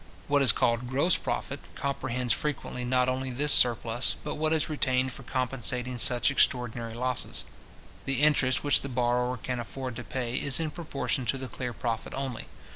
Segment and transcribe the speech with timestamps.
[0.27, 5.11] What is called gross profit, comprehends frequently not only this surplus, but what is retained
[5.11, 7.43] for compensating such extraordinary losses.
[8.05, 11.71] The interest which the borrower can afford to pay is in proportion to the clear
[11.71, 12.47] profit only.